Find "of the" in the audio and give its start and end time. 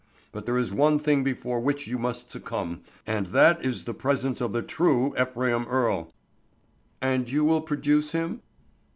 4.41-4.63